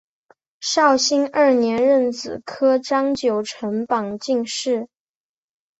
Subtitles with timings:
[0.61, 4.87] 绍兴二年壬子科张九成榜进士。